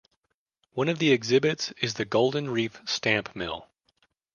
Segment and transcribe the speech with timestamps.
[0.71, 3.67] One of the exhibits is the Golden Reef Stamp Mill.